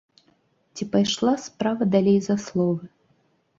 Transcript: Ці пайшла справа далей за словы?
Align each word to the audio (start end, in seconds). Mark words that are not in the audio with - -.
Ці 0.75 0.87
пайшла 0.95 1.35
справа 1.45 1.89
далей 1.99 2.19
за 2.31 2.41
словы? 2.47 2.93